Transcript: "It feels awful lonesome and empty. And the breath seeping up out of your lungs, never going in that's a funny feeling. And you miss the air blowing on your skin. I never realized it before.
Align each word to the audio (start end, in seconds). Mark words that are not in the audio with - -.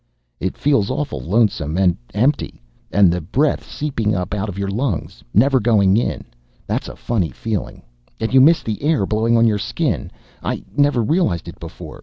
"It 0.39 0.57
feels 0.57 0.89
awful 0.89 1.19
lonesome 1.19 1.77
and 1.77 1.95
empty. 2.15 2.59
And 2.91 3.11
the 3.13 3.21
breath 3.21 3.63
seeping 3.63 4.15
up 4.15 4.33
out 4.33 4.49
of 4.49 4.57
your 4.57 4.67
lungs, 4.67 5.23
never 5.31 5.59
going 5.59 5.95
in 5.95 6.25
that's 6.65 6.87
a 6.87 6.95
funny 6.95 7.29
feeling. 7.29 7.83
And 8.19 8.33
you 8.33 8.41
miss 8.41 8.63
the 8.63 8.81
air 8.81 9.05
blowing 9.05 9.37
on 9.37 9.45
your 9.45 9.59
skin. 9.59 10.09
I 10.41 10.63
never 10.75 11.03
realized 11.03 11.47
it 11.47 11.59
before. 11.59 11.99